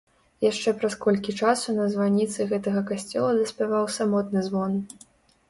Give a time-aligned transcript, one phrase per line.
[0.43, 4.73] Яшчэ праз колькі часу на званіцы гэтага касцёла даспяваў самотны звон.